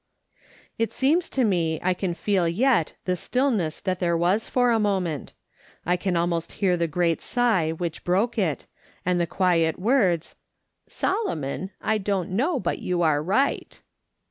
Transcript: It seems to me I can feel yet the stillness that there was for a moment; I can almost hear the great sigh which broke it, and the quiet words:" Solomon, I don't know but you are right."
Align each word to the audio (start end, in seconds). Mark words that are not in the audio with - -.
It 0.79 0.91
seems 0.91 1.29
to 1.29 1.43
me 1.43 1.79
I 1.83 1.93
can 1.93 2.15
feel 2.15 2.47
yet 2.47 2.93
the 3.05 3.15
stillness 3.15 3.79
that 3.81 3.99
there 3.99 4.17
was 4.17 4.47
for 4.47 4.71
a 4.71 4.79
moment; 4.79 5.33
I 5.85 5.95
can 5.95 6.17
almost 6.17 6.53
hear 6.53 6.75
the 6.75 6.87
great 6.87 7.21
sigh 7.21 7.69
which 7.69 8.03
broke 8.03 8.35
it, 8.39 8.65
and 9.05 9.21
the 9.21 9.27
quiet 9.27 9.77
words:" 9.77 10.33
Solomon, 10.87 11.69
I 11.83 11.99
don't 11.99 12.31
know 12.31 12.59
but 12.59 12.79
you 12.79 13.03
are 13.03 13.21
right." 13.21 13.79